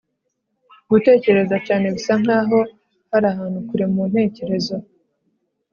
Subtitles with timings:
[0.91, 2.59] gutekereza cyane, bisankaho
[3.15, 4.75] ari ahantu kure muntekerezo